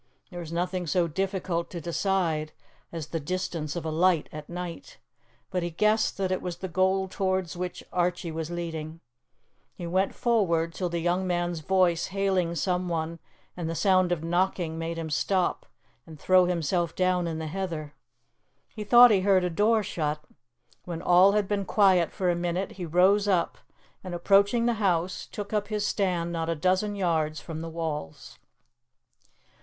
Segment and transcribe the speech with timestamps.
[0.31, 2.53] There is nothing so difficult to decide
[2.91, 4.97] as the distance of a light at night,
[5.51, 8.99] but he guessed that it was the goal towards which Archie was leading.
[9.75, 13.19] He went forward, till the young man's voice hailing someone
[13.55, 15.67] and the sound of knocking made him stop
[16.07, 17.93] and throw himself down in the heather.
[18.69, 20.23] He thought he heard a door shut.
[20.83, 23.59] When all had been quiet for a minute he rose up,
[24.03, 28.39] and, approaching the house, took up his stand not a dozen yards from the walls.